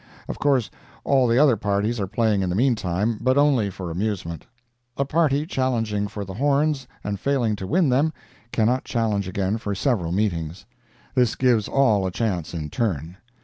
[0.27, 0.71] Of course,
[1.03, 4.47] all the other parties are playing in the meantime, but only for amusement.
[4.97, 8.11] A party challenging for the horns and failing to win them,
[8.51, 10.65] cannot challenge again for several meetings.
[11.13, 13.17] This gives all a chance in turn.